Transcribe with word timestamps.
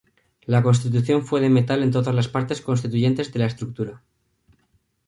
La 0.47 0.63
construcción 0.63 1.23
fue 1.23 1.41
de 1.41 1.49
metal 1.51 1.83
en 1.83 1.91
todas 1.91 2.15
las 2.15 2.27
partes 2.27 2.61
constituyentes 2.61 3.31
de 3.31 3.37
la 3.37 3.45
estructura. 3.45 4.01